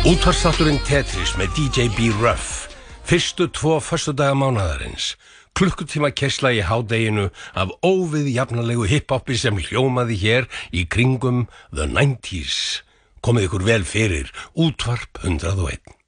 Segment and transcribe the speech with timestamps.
[0.00, 2.06] Útvarstátturinn Tetris með DJ B.
[2.22, 2.70] Ruff.
[3.04, 5.10] Fyrstu tvo förstu daga mánadarins
[5.52, 12.80] Klukkutíma kessla í hádeginu af óvið jafnalegu hiphopi sem hljómaði hér í kringum The 90's
[13.20, 14.32] Komið ykkur vel fyrir.
[14.56, 15.99] Útvarp 101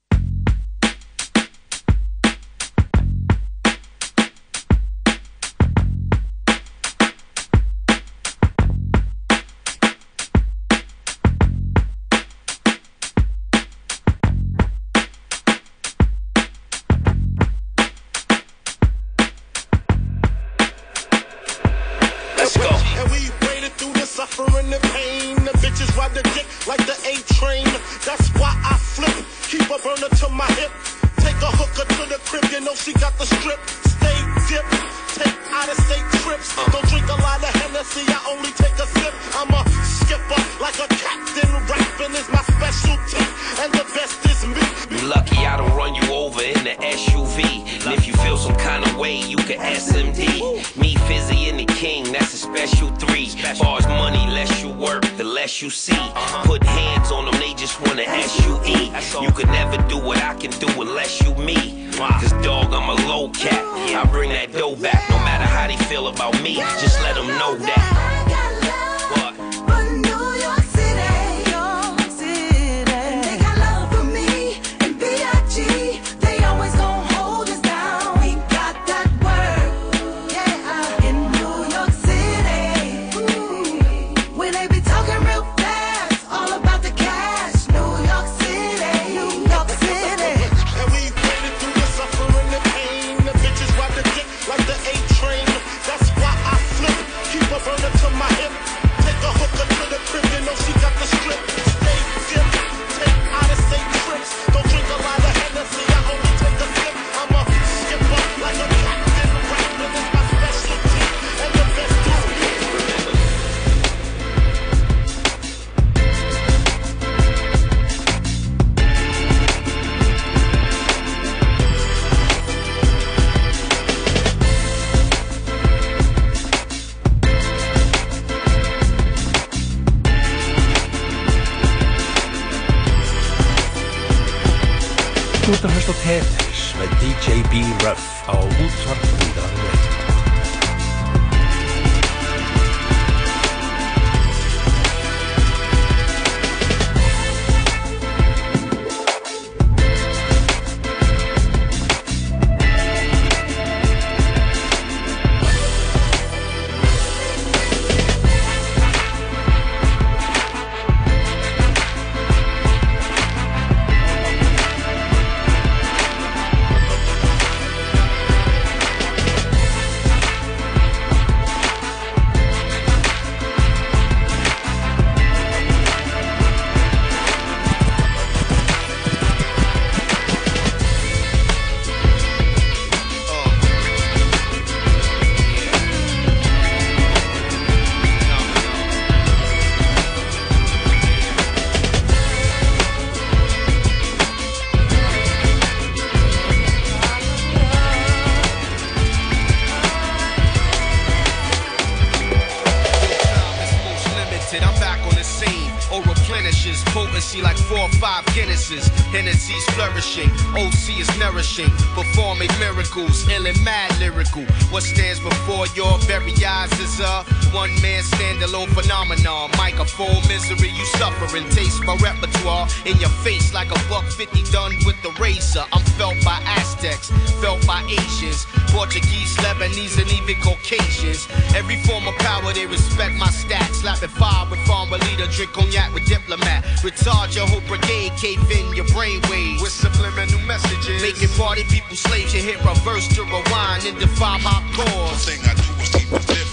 [205.13, 205.71] on the scene.
[205.93, 208.89] Or replenishes potency like four or five Guinnesses.
[209.13, 210.31] Hennessy's flourishing.
[210.57, 211.71] OC is nourishing.
[211.93, 213.29] Performing miracles.
[213.29, 214.45] Ill and mad lyrical.
[214.73, 219.51] What stands before your very eyes is a one man standalone phenomenon.
[219.59, 221.45] Microphone misery you suffering.
[221.51, 225.65] Taste my repertoire in your face like a buck fifty done with the razor.
[225.73, 227.11] I'm felt by Aztecs,
[227.43, 231.29] felt by Asians, Portuguese, Lebanese, and even Caucasians.
[231.55, 233.83] Every form of power they respect my stats.
[233.83, 236.65] Slapping fire with farmer leader, drink cognac with diplomat.
[236.83, 239.61] Retard your whole brigade, cave in your brainwaves.
[239.63, 241.03] With subliminal messages.
[241.03, 245.27] Making party people slaves, you hit reverse to rewind and defy my cause.
[245.27, 246.52] thing I do is keep it different.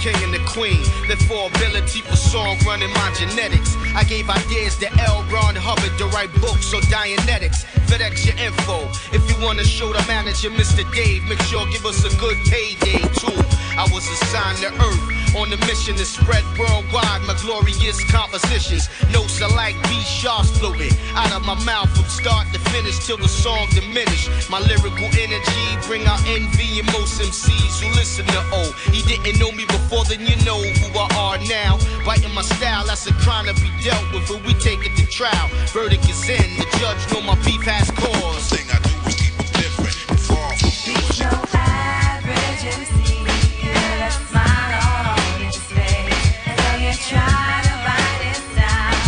[0.00, 0.80] King and the queen.
[1.08, 3.76] Live for ability for song running my genetics.
[3.94, 5.22] I gave ideas to L.
[5.30, 7.68] Ron Hubbard to write books or Dianetics.
[7.90, 8.86] FedEx your info.
[9.10, 10.86] If you wanna show the manager, Mr.
[10.94, 13.34] Dave, make sure give us a good payday too.
[13.74, 18.88] I was assigned to Earth on a mission to spread worldwide my glorious compositions.
[19.12, 23.16] Notes are like B sharps floating out of my mouth from start to finish till
[23.16, 24.28] the song diminish.
[24.50, 28.72] My lyrical energy bring out envy in most MCs who listen to O.
[28.90, 31.78] He didn't know me before, then you know who I are now.
[32.04, 35.06] Biting my style, that's a crime to be dealt with, but we take it to
[35.06, 35.48] trial.
[35.72, 38.50] Verdict is in, the judge know my beef has cause.
[38.50, 43.22] Thing I do is keep it different and far from He's no average MC.
[43.22, 46.20] With a smile on his face.
[46.50, 48.98] And so you try to bite his style.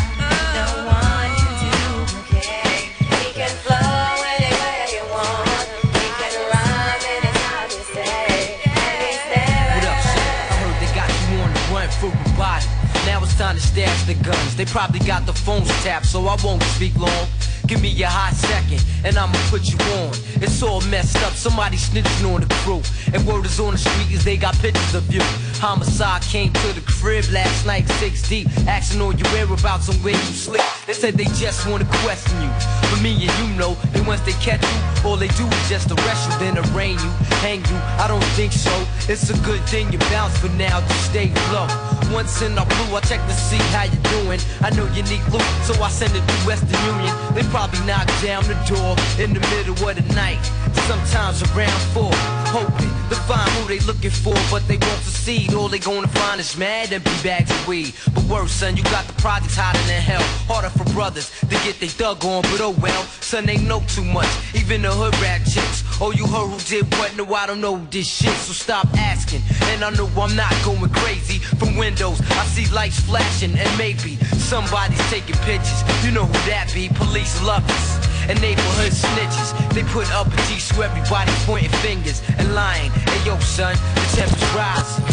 [0.56, 2.86] No one can duplicate.
[3.20, 4.04] He can flow
[4.38, 5.66] any way you want.
[5.98, 8.62] He can rhyme and it's say.
[8.62, 10.22] And he's never, What up, shit?
[10.22, 12.66] I heard they got you on the run for your body.
[13.06, 14.54] Now it's time to stash the guns.
[14.54, 17.26] They probably got the phones tapped, so I won't speak long.
[17.72, 20.10] Give me your hot second, and I'ma put you on.
[20.44, 22.82] It's all messed up, somebody snitching on the crew.
[23.14, 25.22] And word is on the street is they got pictures of you.
[25.56, 30.12] Homicide came to the crib last night, six deep, asking all your whereabouts and where
[30.12, 30.60] you sleep.
[30.86, 32.50] They said they just wanna question you.
[33.02, 36.30] Me and you know, and once they catch you, all they do is just arrest
[36.30, 37.10] you, then arraign you,
[37.42, 37.76] hang you.
[37.98, 38.70] I don't think so.
[39.10, 41.66] It's a good thing you bounce, but now just stay low.
[42.14, 44.38] Once in our blue, I check to see how you doing.
[44.60, 47.10] I know you need loot, so I send it to Western Union.
[47.34, 50.38] They probably knock down the door in the middle of the night.
[50.86, 52.14] Sometimes around four,
[52.52, 55.54] hoping to find who they looking for, but they won't succeed.
[55.54, 57.94] All they gonna find is mad empty bags of weed.
[58.14, 60.22] But worse, son, you got the projects hotter than hell.
[60.46, 64.04] Harder for brothers to get they thug on, but oh well, son, they know too
[64.04, 64.28] much.
[64.54, 65.82] Even the hood rat chicks.
[66.00, 67.16] Oh, you heard who did what?
[67.16, 69.40] No, I don't know this shit, so stop asking.
[69.72, 71.38] And I know I'm not going crazy.
[71.38, 75.80] From windows, I see lights flashing, and maybe somebody's taking pictures.
[76.04, 76.88] You know who that be?
[76.88, 78.01] Police love us.
[78.28, 82.90] And neighborhood snitches, they put up a G so everybody pointing fingers and lying.
[82.90, 85.04] Hey yo, son, the temperature's rising.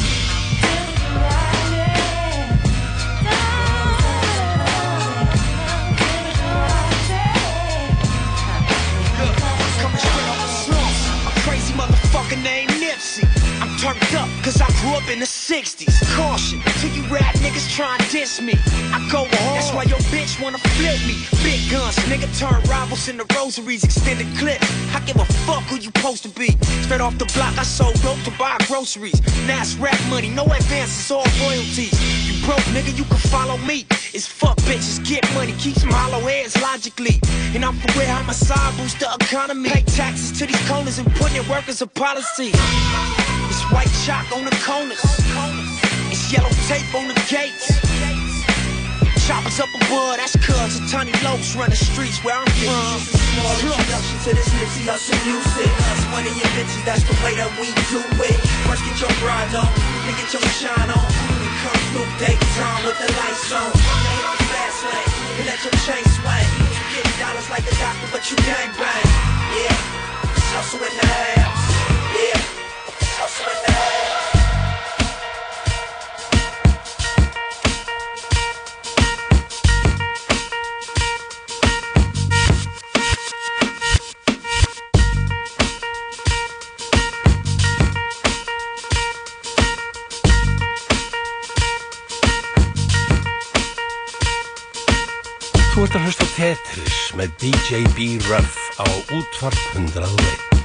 [9.82, 11.02] Coming straight off the slums.
[11.28, 13.39] A crazy motherfucker named Nipsey.
[13.80, 16.04] Turned up cause I grew up in the 60s.
[16.14, 18.52] Caution to you rap niggas try and diss me.
[18.92, 19.56] I go hard.
[19.56, 21.16] That's why your bitch wanna flip me.
[21.48, 24.60] Big guns, nigga turn rivals into rosaries, extended clip.
[24.94, 26.58] I give a fuck who you supposed to be.
[26.84, 29.22] Straight off the block, I sold dope to buy groceries.
[29.48, 31.96] Now it's rap money, no advances, all royalties.
[32.28, 33.86] You broke, nigga, you can follow me.
[34.14, 37.22] It's fuck bitches, get money, keep some hollow heads logically.
[37.56, 39.70] And I'm for real, homicide boost the economy.
[39.70, 42.52] Pay taxes to these corners and put in work as a policy.
[43.50, 45.02] It's white chalk on the corners.
[46.14, 47.82] It's yellow tape on the gates.
[49.26, 52.98] Choppers up above, that's cuz a tiny locs run the streets where I'm from.
[53.02, 55.70] Small introduction to this Nipsey Hussle music.
[55.94, 58.38] Us money and bitches, that's the way that we do it.
[58.66, 59.70] First get your grind on,
[60.06, 61.06] then get your shine on.
[61.38, 63.70] Then come through daytime with the lights on.
[63.70, 66.50] Hit the fast lane, and let your chain swing.
[66.66, 69.06] You get dollars like a doctor, but you gang bang.
[69.58, 69.78] Yeah,
[70.38, 71.66] it's hustle in the house.
[72.18, 72.59] Yeah,
[95.80, 100.59] Þú ert að hlusta Tetris með DJ B-Ruff á útvarp 101.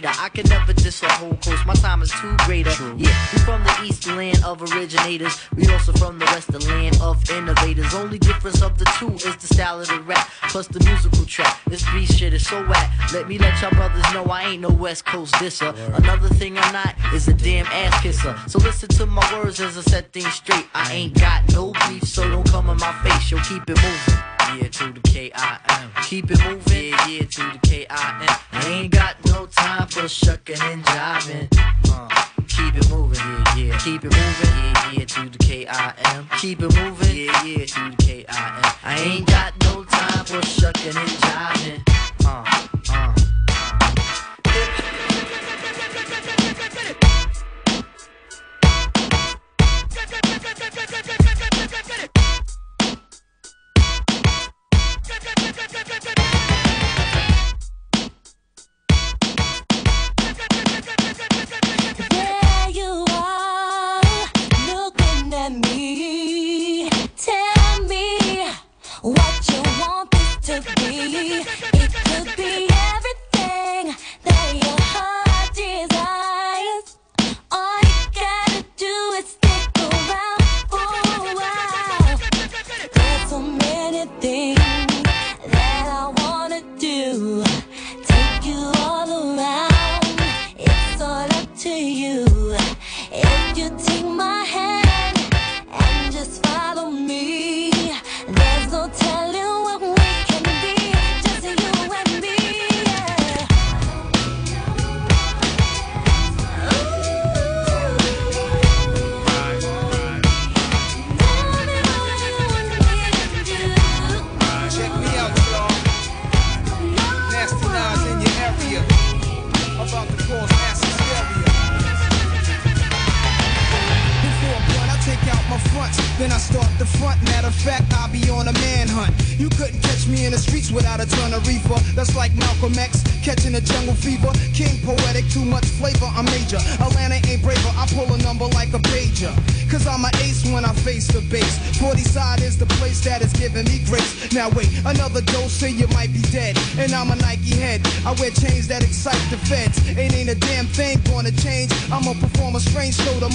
[0.00, 0.20] Hater?
[0.20, 1.66] I can never diss a whole coast.
[1.66, 2.70] My time is too greater.
[2.96, 5.38] Yeah, we from the East the land of originators.
[5.54, 7.94] We also from the West the land of innovators.
[7.94, 11.60] Only difference of the two is the style of the rap plus the musical track.
[11.66, 12.90] This beat shit is so whack.
[13.12, 15.74] Let me let y'all brothers know I ain't no West Coast disser.
[15.94, 18.36] Another thing I'm not is a damn ass kisser.
[18.46, 20.66] So listen to my words as I set things straight.
[20.74, 23.30] I ain't got no beef, so don't come in my face.
[23.30, 24.29] Yo, keep it moving.
[24.60, 25.90] Yeah, to the K-I-M.
[26.04, 26.90] Keep it moving.
[26.90, 28.36] Yeah, yeah, to the K-I-M.
[28.52, 31.48] I ain't got no time for shucking and jiving.
[31.90, 32.08] Uh,
[32.46, 33.16] keep it moving.
[33.16, 33.78] Yeah, yeah.
[33.78, 34.56] Keep it moving.
[34.56, 36.28] Yeah, yeah, to the K-I-M.
[36.40, 37.16] Keep it moving.
[37.16, 38.72] Yeah, yeah, to the K-I-M.
[38.84, 41.99] I ain't got no time for shucking and jiving.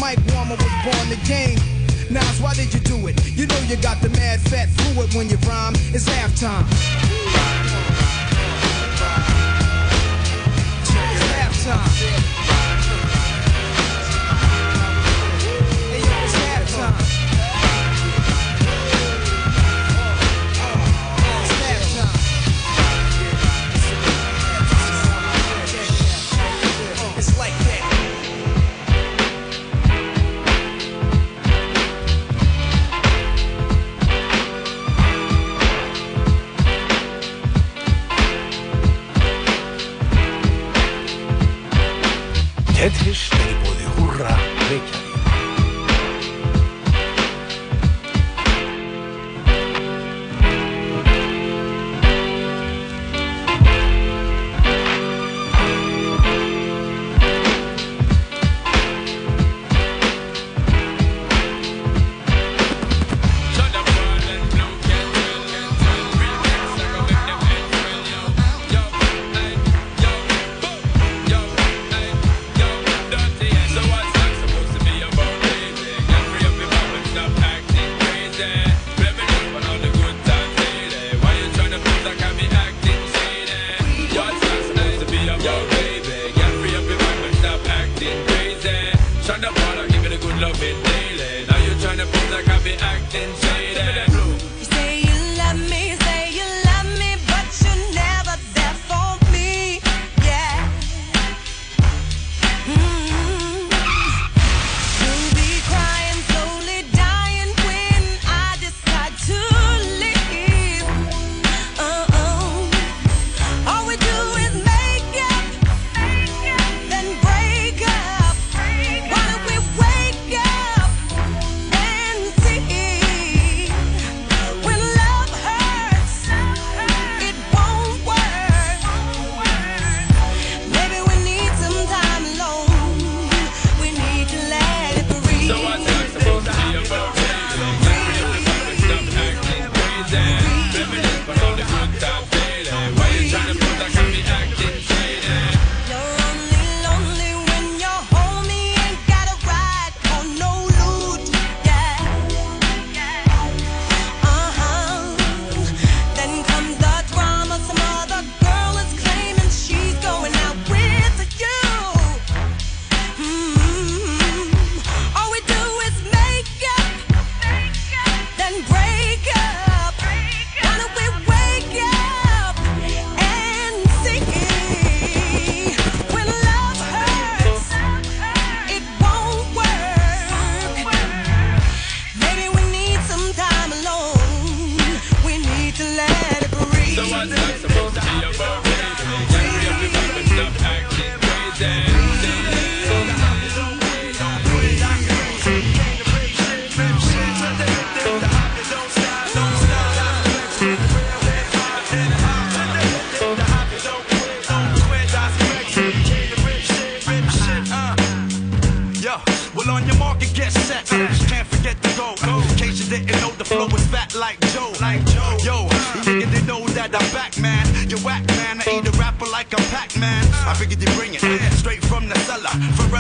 [0.06, 1.58] Mic warmer was born the game.
[2.12, 3.16] Nas, why did you do it?
[3.36, 5.74] You know you got the mad fat fluid when you rhyme.
[5.94, 6.66] It's halftime.
[10.82, 12.35] It's halftime.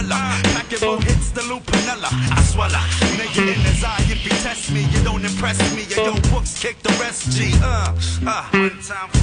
[0.05, 0.41] umbrella.
[0.53, 2.09] Packable hits the lupinella.
[2.31, 2.79] I swallow.
[3.17, 5.83] Nigga in his eye, if he test me, you don't impress me.
[5.95, 7.31] Your yo, books kick the rest.
[7.31, 7.51] G.
[7.61, 7.93] Uh,
[8.27, 8.49] uh.
[8.51, 9.14] One time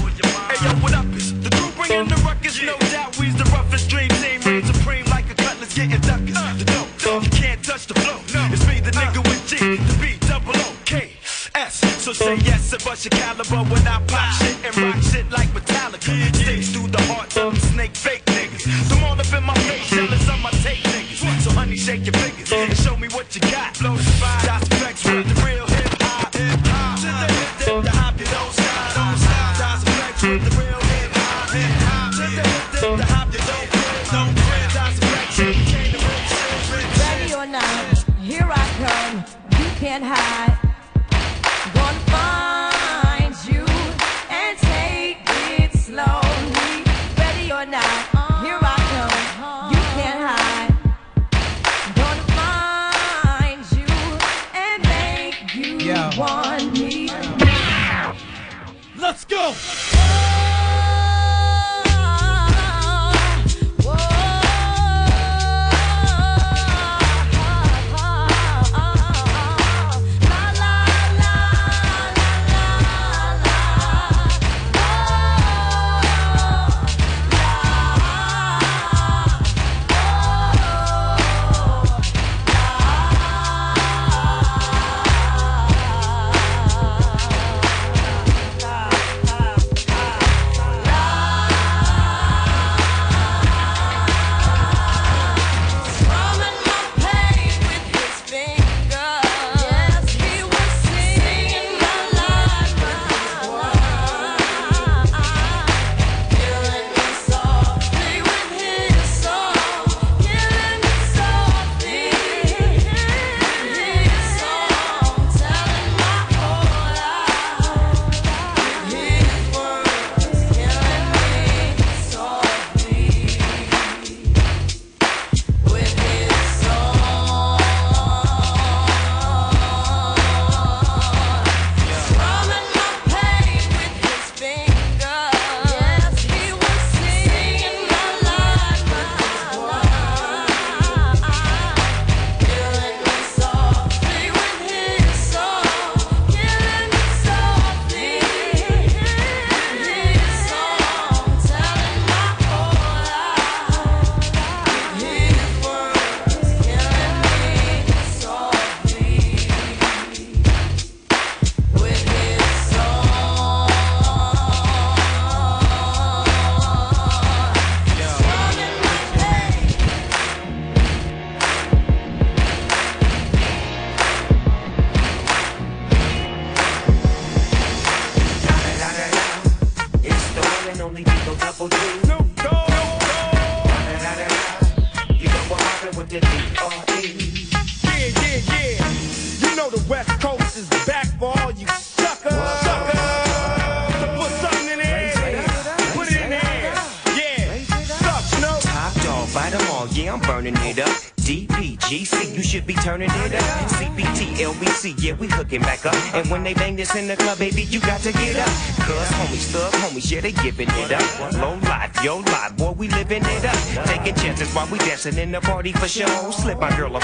[210.23, 211.35] they giving it up.
[211.35, 213.87] Low life, yo life, boy, we living it up.
[213.87, 216.31] Taking chances while we dancing in the party for show.
[216.31, 217.01] Slip my girl a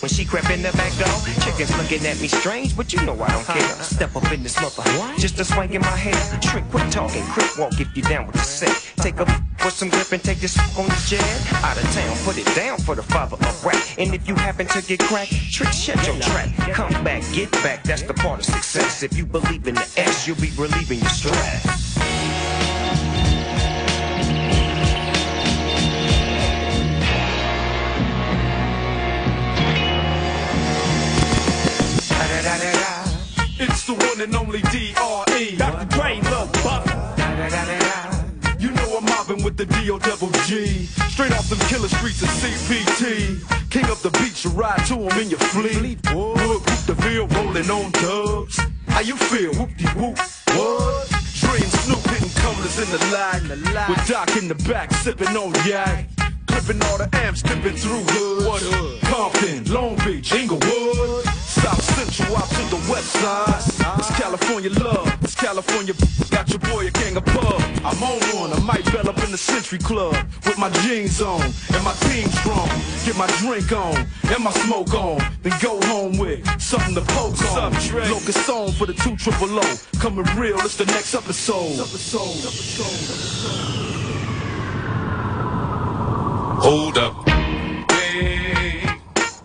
[0.00, 1.08] when she crept in the back door.
[1.42, 3.82] Chickens looking at me strange, but you know I don't care.
[3.82, 5.18] Step up in this mother, what?
[5.18, 6.40] just a swing in my hair.
[6.40, 8.70] Trick, quit talking, creep, walk if you down with the set.
[8.96, 9.24] Take a
[9.58, 11.64] put some grip and take this on the jet.
[11.64, 13.82] Out of town, put it down for the father of rap.
[13.98, 16.48] And if you happen to get cracked, trick, shut your trap.
[16.72, 19.02] Come back, get back, that's the part of success.
[19.02, 21.97] If you believe in the S, you'll be relieving your stress.
[34.18, 35.56] one and only D.R.E.
[35.56, 35.84] Dr.
[35.96, 36.84] Dre, look, buff.
[38.58, 39.98] You know I'm mobbing with the D.O.
[39.98, 40.86] double G.
[41.10, 43.70] Straight off them killer streets of CPT.
[43.70, 45.98] King up the beach, you ride to him in your fleet.
[46.12, 48.58] Wood, the veal, rolling on dubs.
[48.88, 49.52] How you feel?
[49.54, 51.08] Whoop-de-whoop, what?
[51.38, 53.88] Dream Snoop hitting cumblers in the line.
[53.88, 56.06] With Doc in the back, sipping on yak.
[56.48, 58.46] Clipping all the amps, dipping through hood.
[58.46, 59.00] What hood?
[59.02, 61.24] Compton, Long Beach, Inglewood.
[61.48, 63.98] South Central out to the west side.
[63.98, 65.06] It's California love.
[65.22, 65.94] It's California.
[66.30, 67.60] Got your boy a gang of pub.
[67.84, 68.52] I'm on one.
[68.52, 72.28] I might bell up in the Century Club with my jeans on and my team
[72.28, 72.68] strong.
[73.04, 75.18] Get my drink on and my smoke on.
[75.42, 77.72] Then go home with something to poke on.
[77.72, 79.76] Locust on for the two triple O.
[79.98, 80.58] Coming real.
[80.60, 81.80] It's the next episode.
[81.80, 82.38] episode.
[86.60, 87.14] Hold up.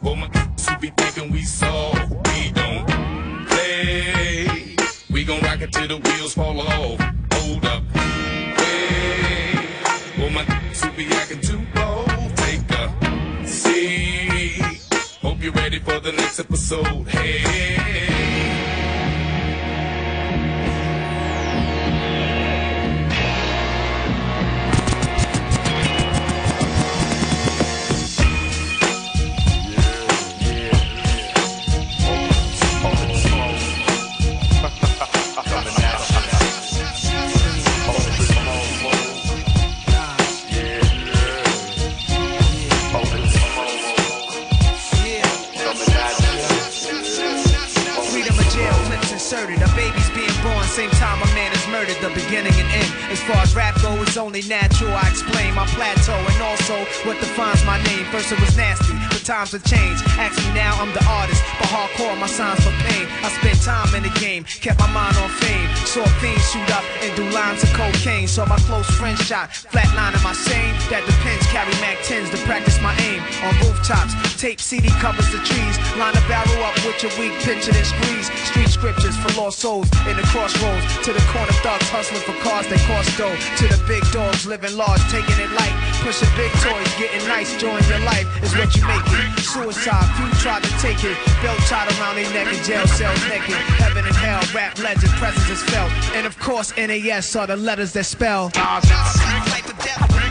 [0.04, 0.28] Oh my
[0.82, 1.41] be thinking we.
[2.26, 2.86] We don't
[3.47, 4.76] play.
[5.12, 6.99] We gon' rock it till the wheels fall off.
[7.34, 7.84] Hold up.
[7.93, 9.67] Hey,
[10.17, 10.43] oh my
[10.82, 12.36] who be acting too bold.
[12.38, 14.82] Take a seat.
[15.21, 17.08] Hope you're ready for the next episode.
[17.10, 18.23] Hey.
[52.13, 52.91] Beginning and end.
[53.13, 54.89] As far as rap go, it's only natural.
[54.93, 56.73] I explain my plateau and also
[57.06, 58.06] what defines my name.
[58.10, 60.02] First it was nasty, but times have changed.
[60.17, 61.43] Ask me now, I'm the artist.
[61.60, 63.06] But hardcore, my signs for pain.
[63.21, 65.69] I spent time in the game, kept my mind on fame.
[65.86, 68.27] Saw fiends shoot up and do lines of cocaine.
[68.27, 70.73] Saw my close friend shot, flatline in my sane.
[70.89, 73.21] That depends, carry Mac 10s to practice my aim.
[73.45, 75.75] On rooftops, tape CD covers the trees.
[75.97, 78.27] Line a barrel up with your weak picture and squeeze.
[78.49, 80.86] Street scriptures for lost souls in the crossroads.
[81.06, 83.38] To the corner thugs hustling for cars that cost dough.
[83.62, 85.75] To the big dogs living large, taking it light.
[86.01, 89.39] Pushing big toys, getting nice, join your life is what you make it.
[89.39, 91.15] Suicide, few tried to take it.
[91.41, 93.56] Belt tied around their neck in jail cells naked.
[93.80, 95.91] Heaven and hell, rap legend, presence is felt.
[96.15, 98.52] And of course, NAS are the letters that spell.
[98.56, 100.23] Life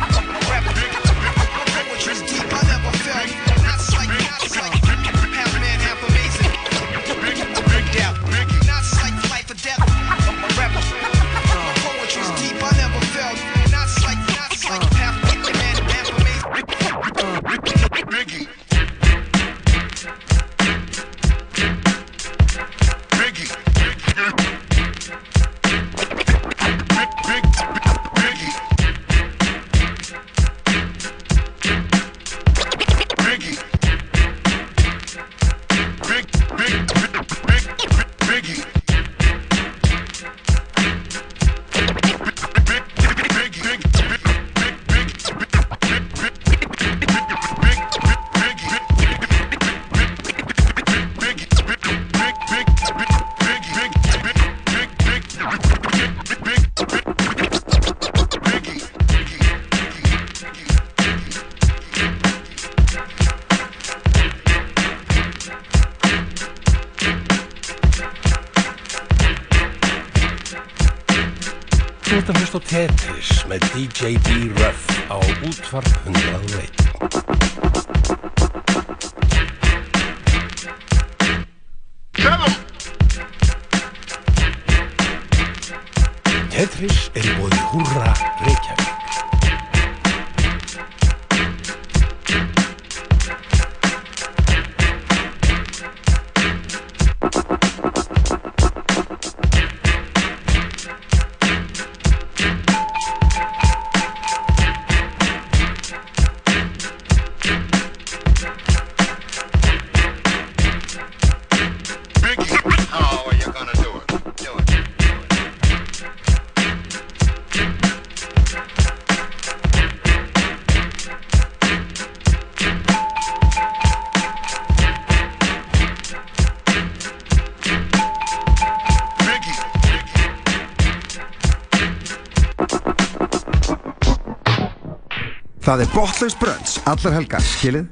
[135.83, 137.89] Það er botlaus brönds, allar helgar, skilið?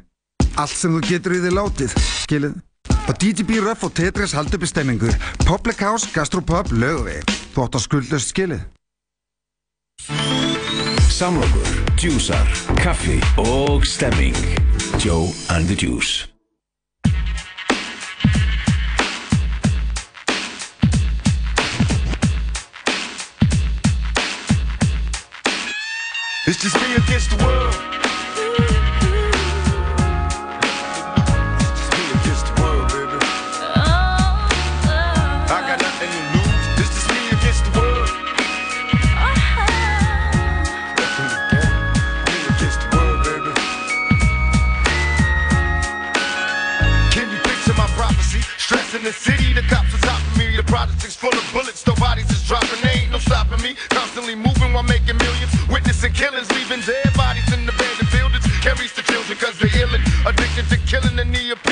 [0.62, 2.54] Allt sem þú getur í þig látið, skilið?
[3.00, 5.10] Og DJB Ruff og Tetris haldi uppi stemmingu.
[5.42, 7.26] Public House, Gastropub, Laugavegi.
[7.50, 8.62] Þú átt að skuldast skilið.
[11.10, 14.38] Samlokur, djúsar, kaffi og stemming
[15.02, 16.30] Joe and the Juice
[47.12, 48.40] Can you picture my prophecy?
[48.58, 50.56] Stress in the city, the cops out for me.
[50.56, 51.84] The project's full of bullets,
[56.00, 56.12] millions.
[56.12, 58.44] Witnessing killings, leaving dead bodies in the abandoned buildings.
[58.60, 60.02] Carries the children cause they're illin'.
[60.26, 61.69] Addicted to killing the appeal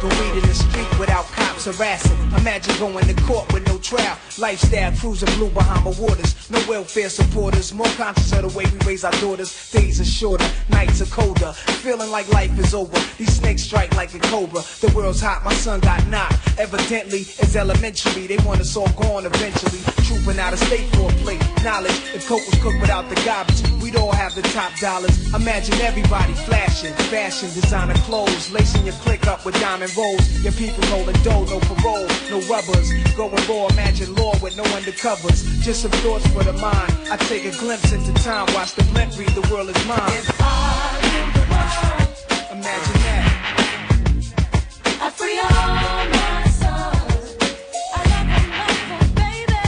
[0.00, 0.59] smoking weed in the
[1.60, 2.18] cops harassing.
[2.40, 4.16] Imagine going to court with no trial.
[4.38, 6.50] Lifestyle cruising blue behind Bahama waters.
[6.50, 7.72] No welfare supporters.
[7.72, 9.70] More conscious of the way we raise our daughters.
[9.70, 11.52] Days are shorter, nights are colder.
[11.82, 12.98] Feeling like life is over.
[13.18, 14.62] These snakes strike like a cobra.
[14.80, 16.58] The world's hot, my son got knocked.
[16.58, 18.26] Evidently, it's elementary.
[18.26, 19.80] They want us all gone eventually.
[20.04, 21.42] Trooping out of state for a plate.
[21.62, 25.12] Knowledge, if coke was cooked without the garbage, we'd all have the top dollars.
[25.34, 30.42] Imagine everybody flashing, fashion, designer clothes, lacing your click up with diamond rolls.
[30.42, 32.92] Your people holding dough, no parole, no rubbers.
[33.16, 35.42] Going raw, imagine law with no undercovers.
[35.62, 36.92] Just some thoughts for the mind.
[37.10, 40.22] I take a glimpse into time, watch the blimp read the world is mine.
[42.52, 43.24] Imagine that.
[45.02, 47.36] I free all my sons.
[47.94, 48.50] I love them,
[48.94, 49.66] love baby.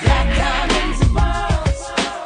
[0.00, 1.80] Black diamonds and pearls.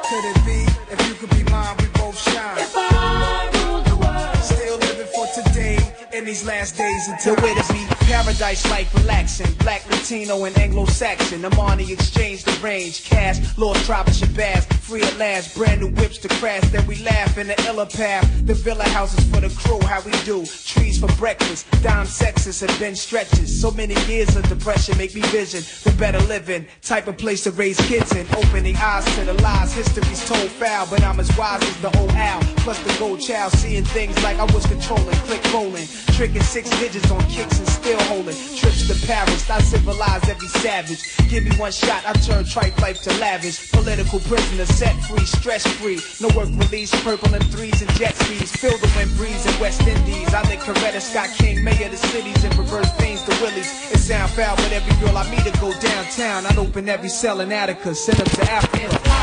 [0.08, 0.60] Could it be
[0.94, 2.58] if you could be mine, we both shine?
[2.58, 4.36] If I ruled the world.
[4.44, 5.78] Still living for today
[6.12, 7.99] in these last days until where to be.
[8.10, 9.46] Paradise life relaxing.
[9.60, 11.44] Black, Latino, and Anglo-Saxon.
[11.44, 14.64] I'm on the exchange, the range, cash, lost tribe Shabazz.
[14.80, 16.68] Free at last, brand new whips to crash.
[16.70, 18.28] Then we laugh in the illa path.
[18.44, 20.44] The villa houses for the crew, how we do.
[20.44, 23.60] Trees for breakfast, dime sexes and bench stretches.
[23.60, 26.66] So many years of depression make me vision the better living.
[26.82, 28.26] Type of place to raise kids in.
[28.34, 29.72] Opening eyes to the lies.
[29.72, 32.42] History's told foul, but I'm as wise as the old owl.
[32.56, 35.14] Plus the gold child, seeing things like I was controlling.
[35.28, 38.36] Click rolling, tricking six digits on kicks and still holding.
[38.56, 41.02] Trips to Paris, I civilize every savage.
[41.28, 43.70] Give me one shot, I turn tripe life to lavish.
[43.72, 46.00] Political prisoner, set free, stress free.
[46.20, 48.52] No work release, purple and threes and jet skis.
[48.56, 50.32] Feel the wind breeze in West Indies.
[50.34, 53.70] I think Coretta Scott King, mayor of the cities, and reverse veins to Willies.
[53.92, 56.46] It sound foul, but every girl I meet to go downtown.
[56.46, 59.19] I'd open every cell in Attica, send them to Africa.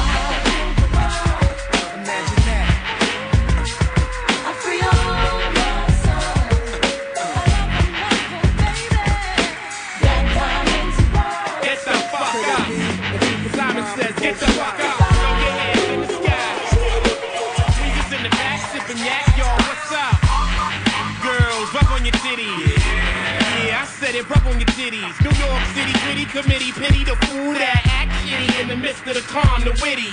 [26.47, 30.07] Committee, pity the fool that act shitty in the midst of the calm, the witty.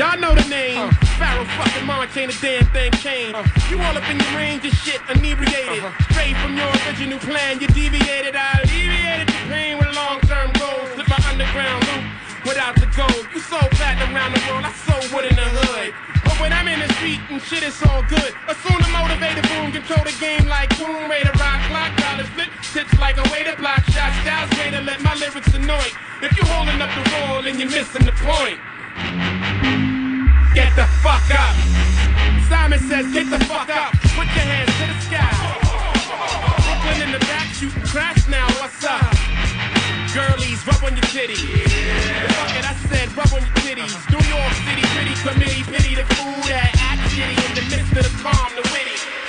[0.00, 0.80] Y'all know the name.
[0.80, 0.96] Uh-huh.
[1.20, 3.36] Pharoahe fucking Monch ain't a damn thing changed.
[3.36, 3.68] Uh-huh.
[3.68, 5.84] You all up in your range of shit, inebriated.
[5.84, 5.92] Uh-huh.
[6.08, 8.32] Straight from your original plan, you deviated.
[8.32, 10.88] I alleviated the pain with long-term goals.
[10.96, 12.04] Slip my underground loop
[12.48, 13.28] without the gold.
[13.36, 15.92] You so platinum around the world, I so wood in the hood.
[16.36, 18.32] But when I'm in the street and shit, it's all good.
[18.44, 22.48] Assume the motivated boom, control the game like boom, way to rock, clock, dollars flip,
[22.60, 25.88] tips like a way to block shots, styles way to let my lyrics annoy.
[26.20, 28.60] If you're holding up the wall and you're missing the point.
[30.52, 31.56] Get the fuck up.
[32.52, 33.92] Simon says, get the fuck up.
[34.12, 35.32] Put your hands to the sky.
[36.68, 38.46] Brooklyn in the back shooting crash now.
[38.60, 39.15] What's up?
[40.16, 41.44] Girlies, rub on your titties.
[42.32, 43.92] Fuck it, I said rub on your titties.
[44.08, 48.02] New York City, pretty committee, pity the fool that act shitty in the midst of
[48.02, 48.48] the calm.
[48.56, 49.25] The witty.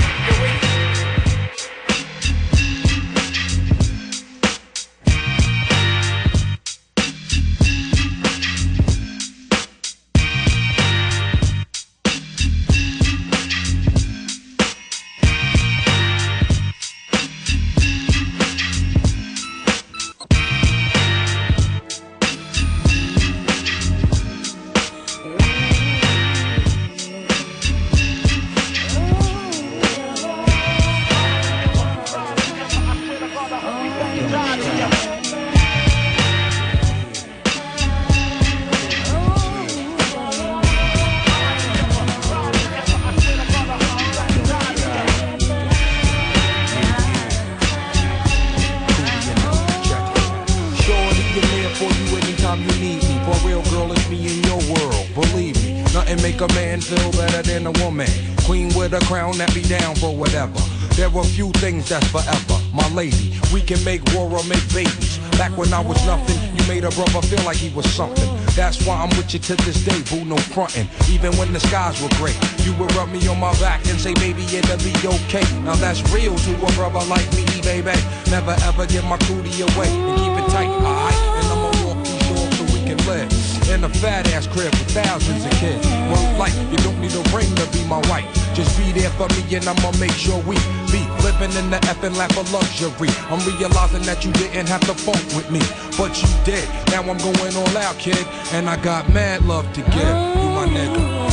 [61.87, 62.59] That's forever.
[62.73, 65.17] My lady, we can make war or make babies.
[65.37, 68.27] Back when I was nothing, you made a brother feel like he was something.
[68.55, 70.87] That's why I'm with you to this day, boo, no frontin'.
[71.09, 74.13] Even when the skies were gray, you would rub me on my back and say,
[74.15, 75.45] baby, it'll be okay.
[75.63, 77.95] Now that's real to a brother like me, baby.
[78.29, 81.21] Never ever give my cootie away and keep it tight, alright?
[81.39, 83.31] And I'ma walk these doors so we can live.
[83.69, 85.85] In a fat ass crib with thousands of kids.
[86.09, 87.53] Work life, you don't need a ring
[87.87, 88.27] my wife.
[88.53, 90.55] Just be there for me and I'ma make sure we
[90.91, 93.09] be living in the effing lap of luxury.
[93.29, 95.61] I'm realizing that you didn't have to funk with me,
[95.97, 96.67] but you did.
[96.91, 99.95] Now I'm going all out, kid, and I got mad love to give.
[99.95, 101.26] You my nigga.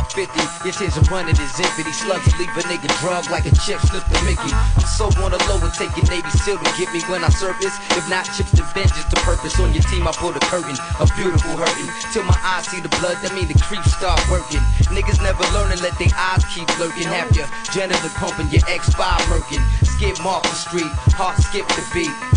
[0.00, 0.40] Buck fifty.
[0.64, 1.52] This here's a run it is.
[1.56, 4.52] These slugs leave a nigga drug like a chip slip the Mickey.
[4.52, 7.76] I'm so on the low and taking Navy SEAL to get me when I surface.
[7.96, 10.76] If not chips to vengeance to purpose on your team, I pull the curtain.
[11.00, 11.90] A beautiful hurting.
[12.12, 14.60] Till my eyes see the blood, that mean the creeps start working.
[14.88, 17.08] Niggas never learning, let their eyes keep lurking.
[17.08, 19.60] Have your janitor pumping, your X5 working.
[19.84, 22.29] Skip off the street, heart skip the beat.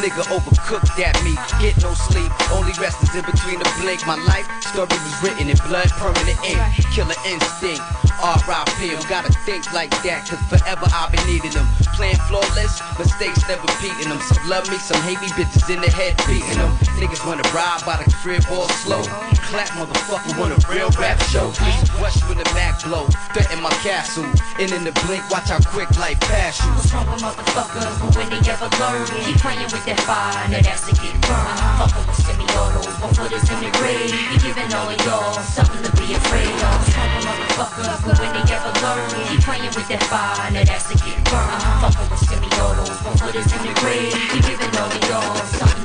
[0.00, 4.06] Nigga overcooked at me, Get no sleep, only rest is in between the blink.
[4.06, 6.60] My life story was written in blood, permanent ink.
[6.92, 8.03] Killer instinct.
[8.24, 8.88] R.I.P.
[8.88, 11.68] I'm gotta think like that, cause forever I've been needing them.
[11.92, 14.16] Playing flawless, mistakes never beating them.
[14.24, 16.72] Some love me, some hate me, bitches in the head beating them.
[16.96, 19.04] Niggas wanna ride by the crib all slow.
[19.52, 21.52] Clap, motherfucker, want a real rap show.
[22.00, 23.04] Rush when the Mac blow.
[23.36, 24.24] Threaten my castle,
[24.56, 26.72] and in the blink, watch how quick life pass you.
[26.72, 27.92] What's wrong with motherfuckers?
[28.00, 31.60] But when they ever learn, keep playing with that fire, now that's to get burned.
[31.76, 34.16] Fucking with semi-autos, one footers in the grave.
[34.32, 36.93] You giving all of y'all something to be afraid of.
[37.24, 38.04] Motherfuckers?
[38.04, 41.62] But when they ever learn, keep playing with that fire, now that's to get burned.
[41.80, 44.12] Fucking with semi-autos, one footers in the grave.
[44.34, 45.83] You giving all of y'all something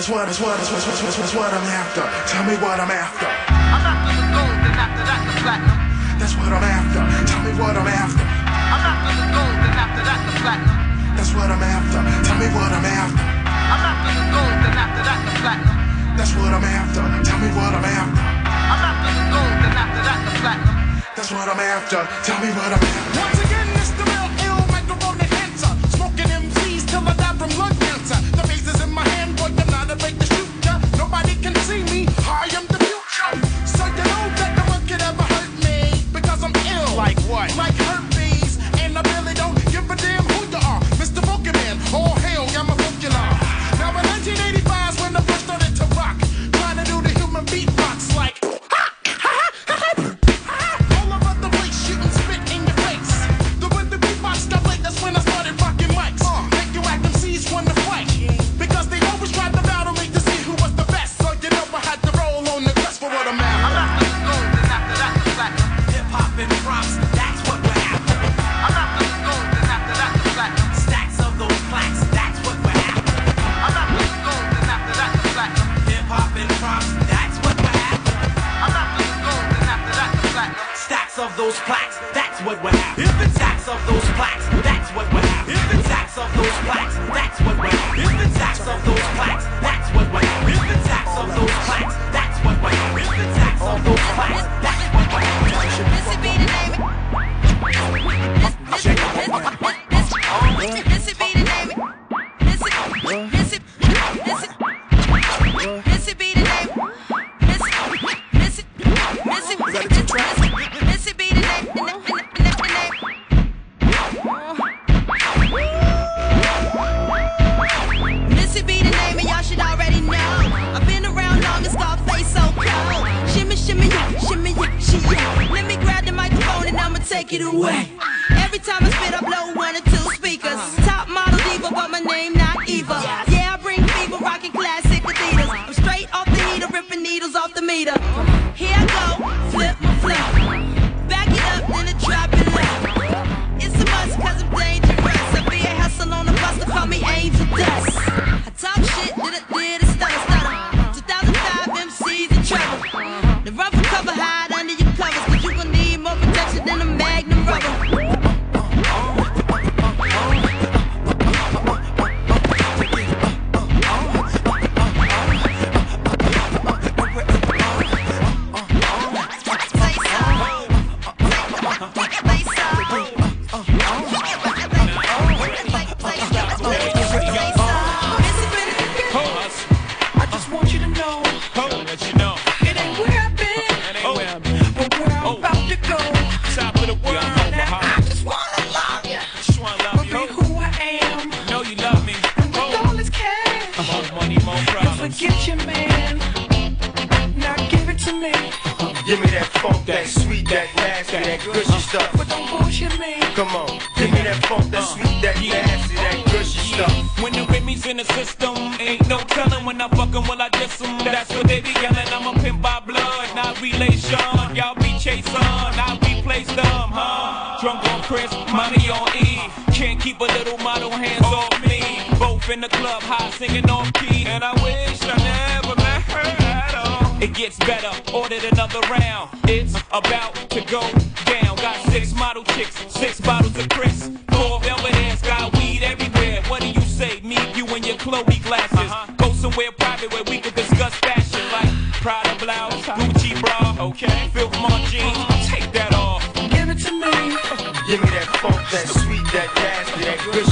[0.00, 2.00] That's what, that's what, that's what, that's what, that's what I'm after.
[2.24, 3.28] Tell me what I'm after.
[3.52, 5.76] I'm after the gold, and after that the platinum.
[6.16, 7.04] That's what I'm after.
[7.28, 8.24] Tell me what I'm after.
[8.24, 10.78] I'm after the gold, and after that the platinum.
[11.20, 12.00] That's what I'm after.
[12.00, 13.28] Tell me what I'm after.
[13.28, 15.76] I'm after the gold, and after that the platinum.
[16.16, 17.04] That's what I'm after.
[17.20, 18.24] Tell me what I'm after.
[18.24, 20.76] I'm after the gold, and after that the platinum.
[21.12, 22.00] That's what I'm after.
[22.24, 22.99] Tell me what I'm after.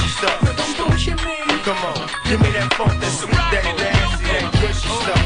[0.09, 0.39] stuff.
[0.77, 1.59] Don't you mean?
[1.63, 5.21] Come on, give me that funk, that sweet, that nasty, that gushy stuff.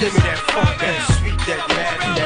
[0.00, 2.17] Give me that funk, that sweet, that nasty.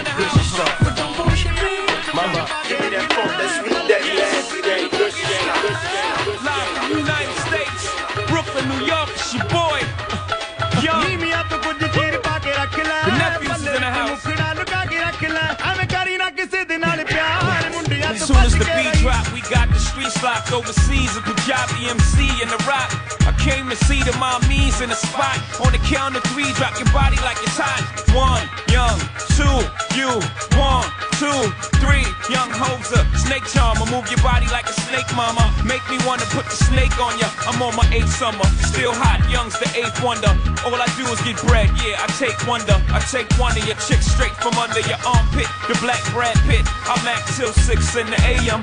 [20.23, 22.87] block overseas, a Punjabi MC in the rock.
[23.27, 25.35] I came to see the mommies in the spot.
[25.67, 27.83] On the count of three, drop your body like it's hot.
[28.15, 29.03] One, young,
[29.35, 29.59] two,
[29.99, 30.07] you.
[30.55, 30.87] One,
[31.19, 31.43] two,
[31.83, 33.03] three, young hoser.
[33.19, 35.43] Snake charmer, move your body like a snake, mama.
[35.67, 37.27] Make me wanna put the snake on ya.
[37.51, 40.31] I'm on my eighth summer, still hot, young's the eighth wonder.
[40.63, 42.79] All I do is get bread, yeah, I take wonder.
[42.95, 45.51] I take one of your chicks straight from under your armpit.
[45.67, 48.63] The black Brad Pitt, I'm at till six in the AM.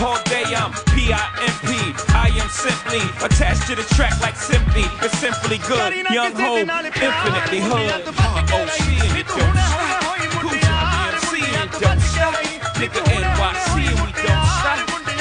[0.00, 1.72] All day I'm P-I-M-P.
[2.14, 4.84] I am simply attached to the track like simply.
[5.02, 6.06] It's simply good.
[6.12, 8.06] Young home, infinitely hood.
[8.06, 9.98] R-O-C and don't stop.
[10.38, 12.34] Gucci, EMC and don't stop.
[12.78, 14.78] Nigga NYC and we don't stop.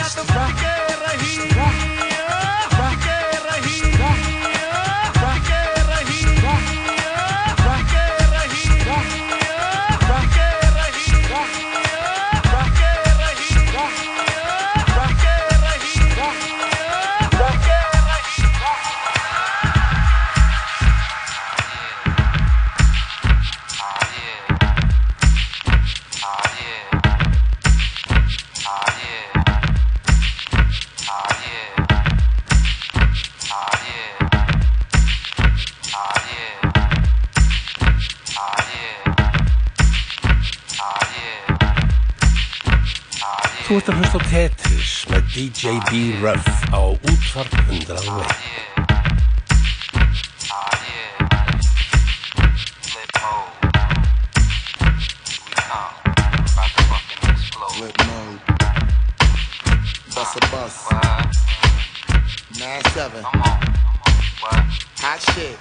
[0.07, 1.56] Stop.
[43.67, 46.15] Þú ert að hlusta á Tetris með DJ B.
[46.21, 47.99] Ruff á útvarp 101.
[57.75, 58.39] Flip mode.
[60.15, 60.77] Busta Bus.
[62.55, 63.23] Nine seven.
[65.03, 65.59] Hot shit.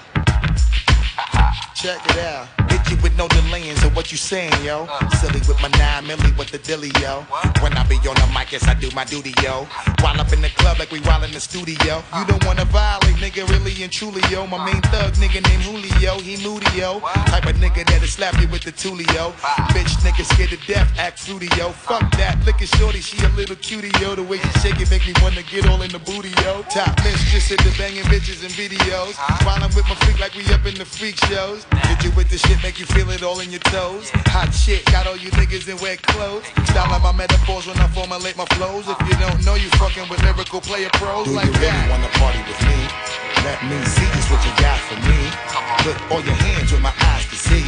[1.75, 2.66] Check it out.
[2.87, 4.87] Hit you with no delaying, so what you saying, yo?
[5.19, 7.27] Silly with my nine milli with the dilly, yo.
[7.61, 9.67] When I be on the mic, yes, I do my duty, yo.
[10.01, 12.05] While up in the club like we while in the studio.
[12.17, 14.47] You don't wanna violate, nigga, really and truly, yo.
[14.47, 17.01] My main thug, nigga named Julio, he moody, yo.
[17.27, 19.33] Type of nigga that'll slap you with the tulio.
[19.75, 21.71] Bitch, nigga scared to death, act fruity, yo.
[21.71, 24.15] Fuck that, look at shorty, she a little cutie, yo.
[24.15, 26.63] The way she shake it make me wanna get all in the booty, yo.
[26.71, 29.19] Top mistress at the banging bitches and videos.
[29.45, 31.67] While I'm with my freak like we up in the freak shows.
[31.91, 34.11] Hit you with the shit, make you feel it all in your toes.
[34.37, 36.45] Hot shit, got all you niggas in wet clothes.
[36.69, 38.85] Style of my metaphors when I formulate my flows.
[38.85, 41.89] If you don't know, you fucking with lyrical player pros Do like you really that.
[41.89, 42.77] wanna party with me?
[43.49, 45.21] Let me see just what you got for me.
[45.89, 47.65] Put all your hands with my eyes to see.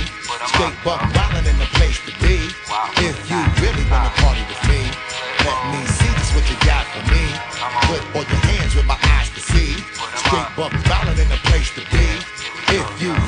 [0.53, 2.37] Straight buck wildin' in the place to be.
[3.01, 4.81] If you really wanna party with me,
[5.41, 7.25] let me see just what you got for me.
[7.89, 9.73] Put all your hands with my eyes to see.
[10.21, 12.05] Straight buck wildin' in the place to be.
[12.69, 13.28] If you really wanna party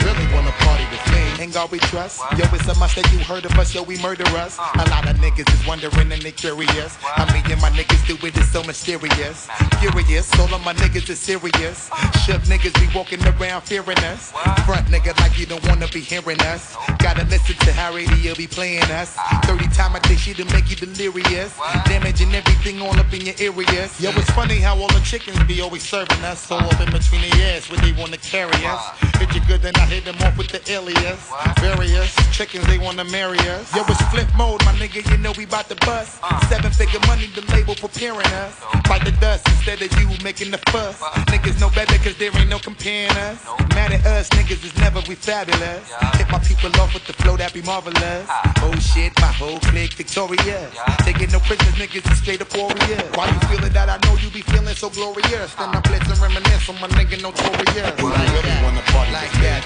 [1.41, 2.21] Ain't God we trust?
[2.37, 4.59] Yo, it's a must that you heard of us, yo, we murder us.
[4.59, 6.99] A lot of niggas is wondering and they curious.
[7.17, 9.49] I mean, and my niggas do it, it's so mysterious.
[9.81, 11.89] Furious, all of my niggas is serious.
[12.27, 14.33] Shook niggas be walking around fearing us.
[14.67, 16.77] Front nigga like you don't wanna be hearing us.
[16.99, 19.17] Gotta listen to how radio be playing us.
[19.45, 21.59] 30 time a day, she to make you delirious.
[21.87, 23.99] Damaging everything all up in your areas.
[23.99, 26.45] Yo, it's funny how all the chickens be always serving us.
[26.45, 29.10] So up in between their ass where they wanna carry us.
[29.21, 31.31] You good, then I hit them off with the alias.
[31.61, 33.69] Various chickens, they wanna marry us.
[33.77, 36.19] Yo, it's flip mode, my nigga, you know we bout to bust.
[36.49, 38.55] Seven figure money, the label preparing us.
[38.89, 40.99] Fight the dust instead of you making the fuss.
[41.29, 43.45] Niggas know better cause there ain't no comparing us.
[43.77, 45.93] Mad at us, niggas is never we fabulous.
[46.17, 48.27] Hit my people off with the flow that be marvelous.
[48.65, 50.73] Oh shit, my whole clique victorious.
[51.05, 53.05] Taking no prisoners, niggas is straight up warriors.
[53.15, 55.55] Why you feeling that I know you be feeling so glorious?
[55.55, 57.95] Then I blitz and reminisce on my nigga notorious.
[58.01, 59.63] Do you really wanna party like that,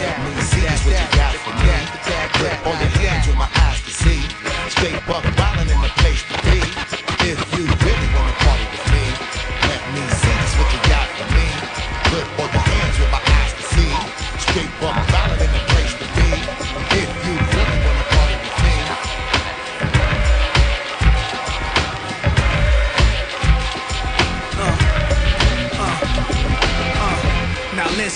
[0.00, 1.72] Let me see what you got for me.
[3.42, 4.20] My eyes to see.
[4.68, 6.60] Straight buck wildin' in the place to be.
[7.24, 7.71] If you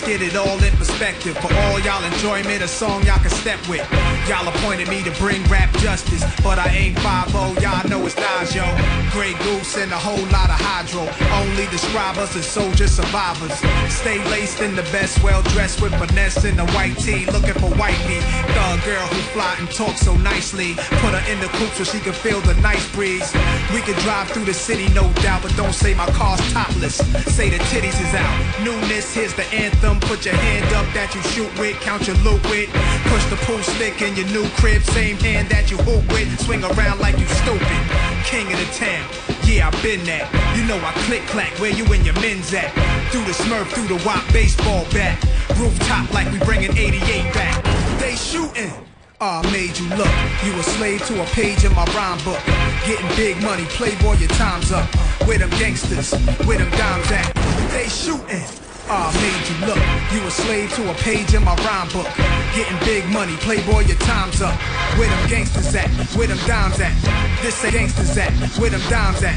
[0.06, 1.36] get it all in perspective.
[1.38, 3.82] For all y'all enjoyment, a song y'all can step with.
[4.28, 8.54] Y'all appointed me to bring rap justice, but I ain't 5 y'all know it's Nas,
[8.54, 8.64] yo.
[9.10, 11.10] Grey Goose and a whole lot of hydro.
[11.42, 13.52] Only describe us as soldier survivors.
[13.92, 17.70] Stay laced in the best, well dressed with finesse in the white tee, looking for
[17.74, 18.22] white meat.
[18.54, 20.74] Thug girl who fly and talk so nicely.
[21.02, 23.32] Put her in the coupe so she can feel the nice breeze.
[23.74, 26.96] We can drive through the city, no doubt, but don't say my car's topless.
[27.34, 28.36] Say the titties is out.
[28.62, 29.95] Newness, here's the anthem.
[30.00, 32.70] Put your hand up that you shoot with, count your loot with.
[33.10, 36.28] Push the pool stick in your new crib, same hand that you hoop with.
[36.40, 37.82] Swing around like you stupid.
[38.24, 39.04] King of the town.
[39.44, 40.26] Yeah, I been that.
[40.56, 42.72] You know I click clack where you and your men's at.
[43.10, 45.18] Through the smurf, through the wop baseball bat.
[45.56, 47.62] Rooftop like we bringing 88 back.
[48.00, 48.72] They shooting.
[49.20, 50.12] Ah, made you look.
[50.44, 52.42] You a slave to a page in my rhyme book.
[52.84, 54.86] Getting big money, playboy, your time's up.
[55.26, 56.12] Where them gangsters,
[56.44, 57.32] where them dimes at?
[57.70, 58.65] They shooting.
[58.88, 59.82] Ah, made you look.
[60.14, 62.06] You a slave to a page in my rhyme book.
[62.54, 64.54] Getting big money, playboy, your time's up.
[64.94, 65.90] Where them gangsters at?
[66.14, 66.94] Where them dimes at?
[67.42, 68.30] This say gangsters at?
[68.62, 69.34] Where them dimes at?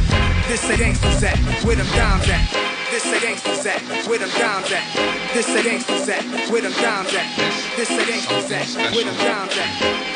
[0.47, 1.37] This say gangsters at?
[1.65, 2.45] Where them dimes at?
[2.93, 3.81] This say gangsters at?
[4.05, 4.85] Where them dimes at?
[5.33, 6.21] This say gangsters at?
[6.49, 7.27] Where them dimes at?
[7.75, 8.93] This say gangsters at?
[8.93, 9.69] Where them dimes at?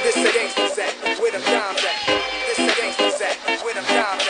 [0.05, 0.93] This say gangsters at?
[1.17, 1.97] Where them dimes at?
[2.45, 3.03] This say gangsters
[3.63, 4.22] were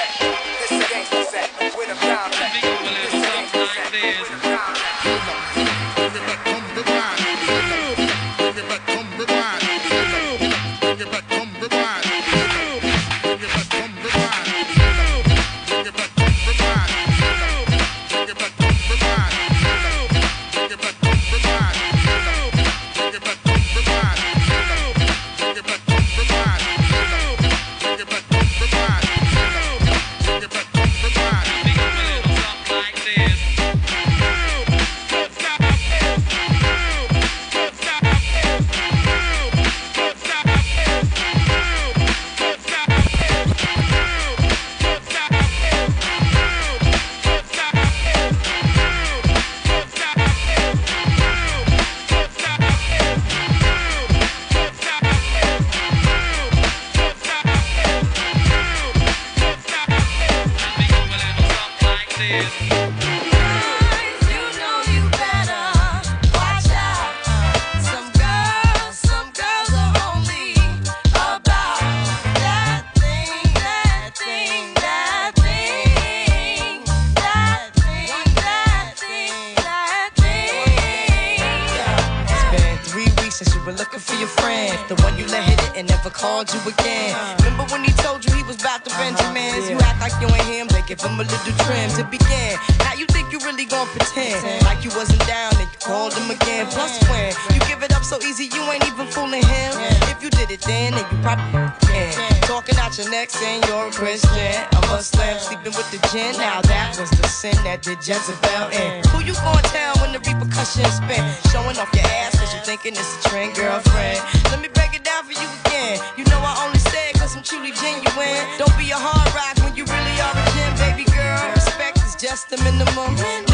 [85.84, 87.16] and never called you again.
[87.40, 89.70] Remember when he told you he was about to Benjamins?
[89.70, 92.58] You act like you ain't him, they give him a little trim to begin.
[92.80, 96.32] Now you think you really gon' pretend like you wasn't down and you called him
[96.32, 96.68] again.
[96.68, 99.72] Plus when you give it up so easy, you ain't even fooling him.
[100.08, 102.42] If you did it then, then you probably can.
[102.42, 104.54] Talking out your neck saying you're a Christian.
[104.74, 106.34] A Muslim sleeping with the gin.
[106.38, 109.06] Now that was the sin that did Jezebel in.
[109.14, 111.22] Who you gonna tell when the repercussions spin?
[111.54, 114.20] Showing off your ass cause you thinking it's a trend, girlfriend.
[114.50, 116.02] Let me break it down for you again.
[116.18, 118.42] You know I only say it cause I'm truly genuine.
[118.58, 121.42] Don't be a hard rock when you really are a gem, baby girl.
[121.54, 123.53] Respect is just the minimum.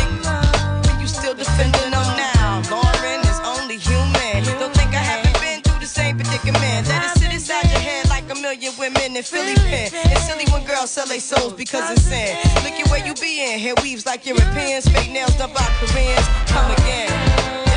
[8.79, 9.89] Women in Philly pen.
[9.93, 12.37] It's silly when girls sell their souls because it's sin.
[12.63, 13.59] Look at where you be in.
[13.59, 14.87] Hair weaves like Europeans.
[14.87, 16.25] Fake nails done by Koreans.
[16.47, 17.68] Come again.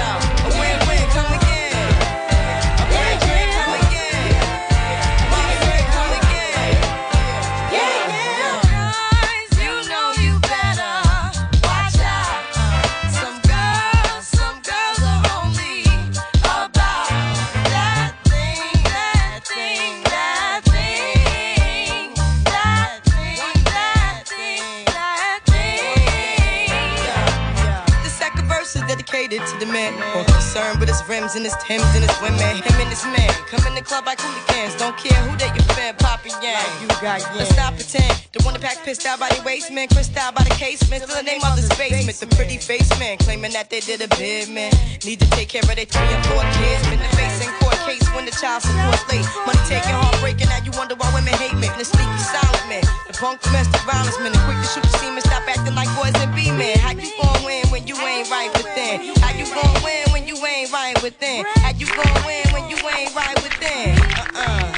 [29.39, 32.61] To the man concerned with his rims and his Timbs and his women.
[32.61, 34.77] Him and his man come in the club like hooligans.
[34.77, 36.61] Don't care who they your fan, poppin' yang.
[36.77, 38.13] you got Let's stop pretend.
[38.37, 41.09] The one that pack pissed out by the waistman, crissed out by the casement.
[41.09, 42.21] Still the name of the basement.
[42.21, 44.77] The pretty face man claiming that they did a bid, man.
[45.09, 46.85] Need to take care of their three and four kids.
[46.93, 49.25] Been the face in court case when the child support's late.
[49.49, 50.53] Money taking, heartbreaking.
[50.53, 51.73] Now you wonder why women hate men.
[51.81, 52.85] The sneaky silent man.
[53.09, 54.37] The punk domestic violence man.
[54.37, 55.25] The quick to shoot the semen.
[55.25, 56.77] Stop acting like boys and be men.
[56.77, 59.17] How you gon' win when you ain't right within?
[59.25, 60.12] How you gon' win when you
[60.47, 61.45] ain't right within?
[61.57, 63.97] How you gon' win when you ain't right within?
[64.18, 64.72] Uh-uh,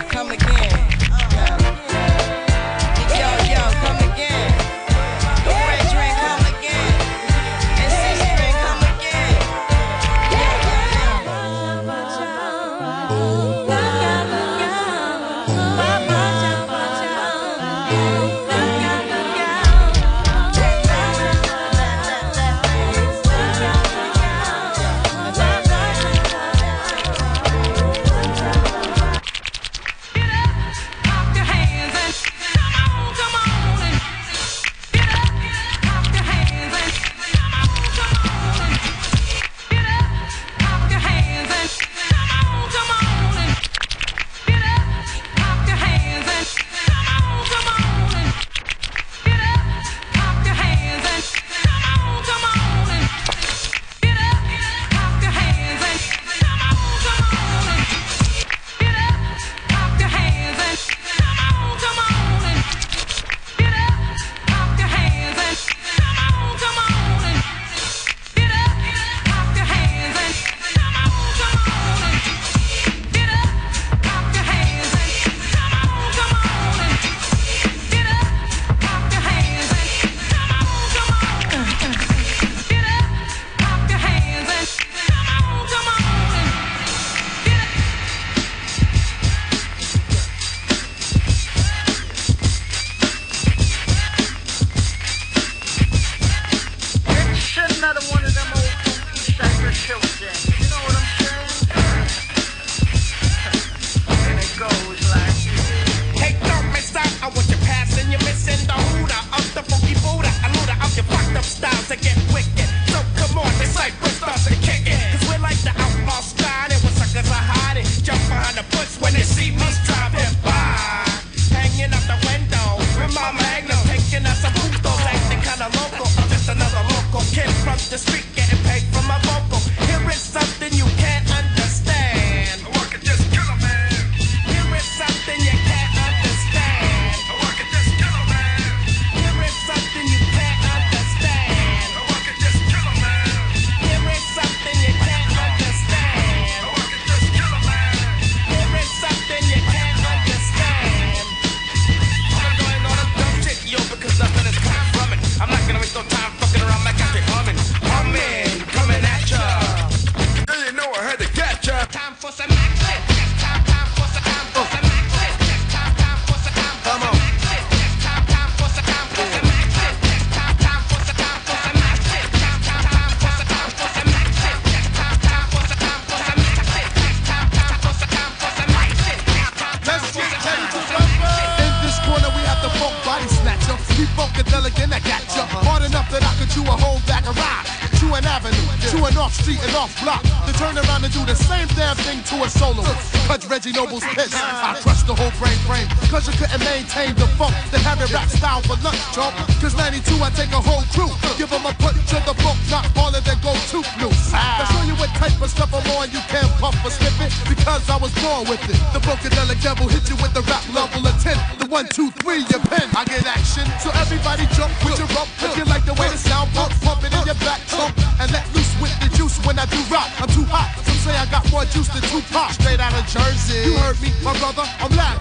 [198.64, 199.36] for lunch, chump.
[199.60, 201.12] Cause 92, I take a whole crew.
[201.36, 204.32] Give them a punch to the book, not harder than go too loose.
[204.32, 204.68] I'll ah.
[204.72, 206.08] show you what type of stuff I'm on.
[206.10, 207.32] You can't puff or slip it.
[207.48, 208.78] Because I was born with it.
[208.96, 211.36] The Funkadelic devil hit you with the rap level of 10.
[211.60, 212.88] The one, two, three, your pen.
[212.96, 213.68] I get action.
[213.84, 215.28] So everybody jump with your rump.
[215.44, 217.92] If you like the way the sound pump, pump it in your back trunk.
[218.20, 220.08] And let loose with the juice when I do rock.
[220.20, 220.72] I'm too hot.
[220.84, 222.56] Some say I got more juice than Tupac.
[222.56, 223.68] Straight out of Jersey.
[223.68, 224.64] You heard me, my brother.
[224.80, 225.20] I'm live.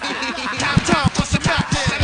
[0.61, 2.02] Time, time for some action.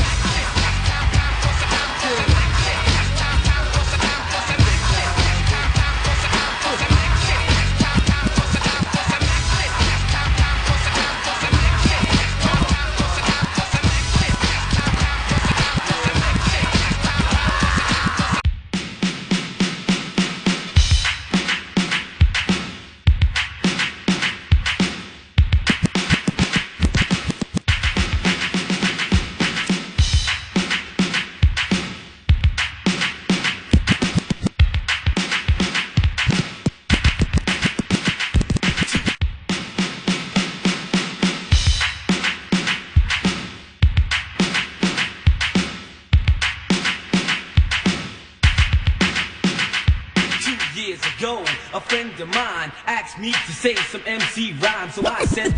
[53.20, 55.54] Me to say some MC rhyme, so I said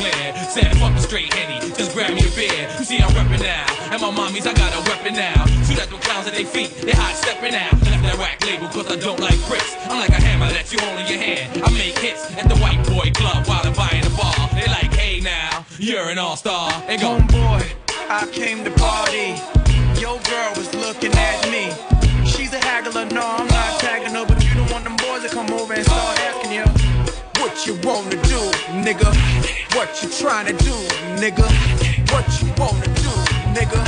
[0.00, 0.32] loud.
[0.50, 2.68] Said fuck the straight henny, just grab me a beer.
[2.82, 5.46] See I'm reppin' now, and my mommies I got a weapon now.
[5.64, 7.72] Shoot at them clowns at their feet, they hot stepping out.
[7.86, 9.76] Left that whack label cause I don't like bricks.
[9.86, 11.62] I'm like a hammer that you hold in your hand.
[11.62, 14.34] I make hits at the white boy club while I'm buying the bar.
[14.54, 16.72] They like, hey now, you're an all-star.
[16.86, 17.62] They go, Homeboy,
[18.08, 19.38] I came to party.
[20.00, 21.70] Your girl was looking at me.
[22.26, 25.28] She's a haggler, no, I'm not tagging her, but you don't want them boys to
[25.28, 26.99] come over and start asking you
[27.40, 28.40] what you wanna do,
[28.84, 29.08] nigga.
[29.74, 30.76] What you trying to do,
[31.16, 31.46] nigga.
[32.12, 33.12] What you wanna do,
[33.56, 33.80] nigga.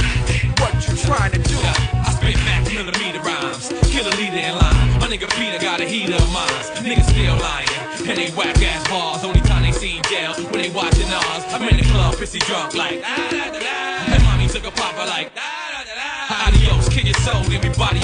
[0.61, 1.57] What you trying to do.
[1.61, 4.89] I spit max millimeter rhymes, kill a leader in line.
[5.01, 6.67] My nigga Peter got a heater of mines.
[6.81, 7.69] Niggas still lying,
[8.09, 9.23] and they whack ass bars.
[9.25, 11.45] Only time they seen jail when they watching ours.
[11.53, 13.03] I'm in the club, pissy drunk like.
[13.05, 14.15] ah, da, da, da.
[14.15, 15.31] And mommy took a popper like.
[15.37, 16.49] ah, da, da, da.
[16.49, 18.02] Adios, kill your soul, everybody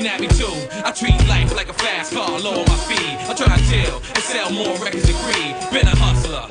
[0.00, 0.56] She me too.
[0.80, 3.20] I treat life like a fast car, low on my feet.
[3.28, 5.52] I try to deal and sell more records than greed.
[5.68, 6.48] Been a hustler.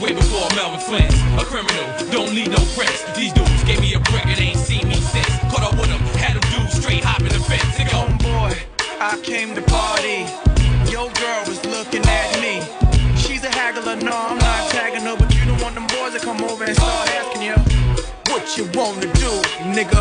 [0.00, 3.04] Way before Melvin Flynt, a criminal, don't need no press.
[3.12, 5.28] These dudes gave me a brick and ain't seen me since.
[5.52, 7.76] Caught up with them, had them dudes straight hopping the fence.
[7.76, 8.56] They go, boy,
[8.96, 10.24] I came to party.
[10.88, 12.64] Yo girl was looking at me.
[13.20, 16.20] She's a haggler, no, I'm not tagging her, but you don't want them boys to
[16.20, 17.79] come over and start asking you.
[18.30, 19.32] What you wanna do,
[19.74, 20.00] nigga?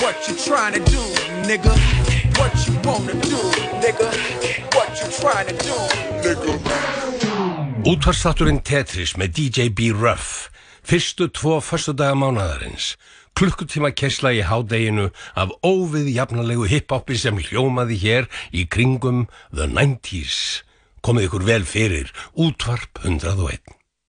[0.00, 1.02] What you trying to do,
[1.50, 1.74] nigga?
[2.38, 3.40] What you wanna do,
[3.82, 4.08] nigga?
[4.74, 5.76] What you trying to do,
[6.22, 6.54] nigga?
[7.82, 9.90] Útvarstátturinn Tetris með DJ B.
[9.90, 10.46] Ruff
[10.86, 12.94] Fyrstu tvo föstudaga mánaðarins
[13.34, 20.62] Klukkutíma kesla í hádeginu af óvið jafnalegu hiphopi sem hljómaði hér í kringum The 90s
[21.02, 23.75] Komið ykkur vel fyrir Útvarp 101